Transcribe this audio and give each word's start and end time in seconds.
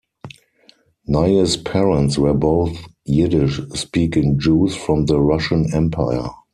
Nye's 1.05 1.57
parents 1.57 2.17
were 2.17 2.33
both 2.33 2.71
Yiddish 3.05 3.61
speaking 3.75 4.39
Jews 4.39 4.75
from 4.75 5.05
the 5.05 5.21
Russian 5.21 5.71
Empire. 5.75 6.27